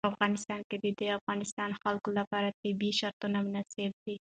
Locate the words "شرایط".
2.99-3.21